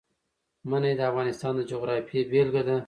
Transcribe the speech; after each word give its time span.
منی 0.69 0.93
د 0.97 1.01
افغانستان 1.11 1.53
د 1.57 1.61
جغرافیې 1.71 2.21
بېلګه 2.31 2.61
ده. 2.67 2.75